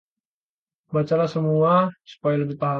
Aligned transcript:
bacalah 0.93 1.29
semula 1.29 1.93
supaya 2.03 2.35
lebih 2.41 2.57
paham 2.59 2.69